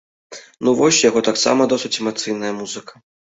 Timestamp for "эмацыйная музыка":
2.01-2.93